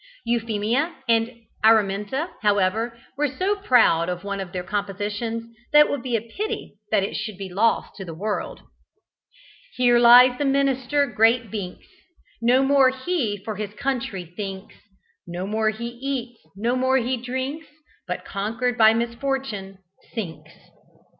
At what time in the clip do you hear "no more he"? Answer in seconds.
12.41-13.37, 15.27-15.89, 16.55-17.15